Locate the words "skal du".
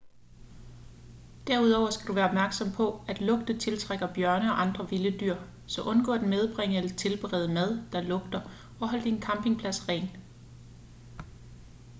1.89-2.13